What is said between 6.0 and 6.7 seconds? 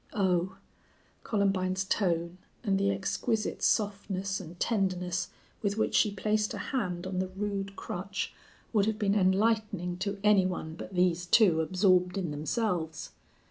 placed